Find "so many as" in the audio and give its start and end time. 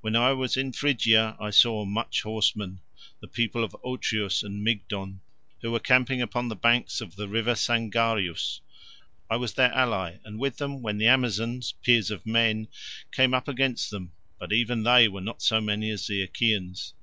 15.42-16.06